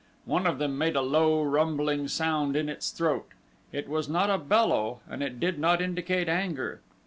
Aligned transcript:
One 0.25 0.47
of 0.47 0.57
them 0.57 0.79
made 0.79 0.95
a 0.95 1.03
low, 1.03 1.43
rumbling 1.43 2.07
sound 2.07 2.55
in 2.55 2.69
its 2.69 2.89
throat. 2.89 3.27
It 3.71 3.87
was 3.87 4.09
not 4.09 4.31
a 4.31 4.39
bellow 4.39 4.99
and 5.07 5.21
it 5.21 5.39
did 5.39 5.59
not 5.59 5.79
indicate 5.79 6.27
anger. 6.27 6.81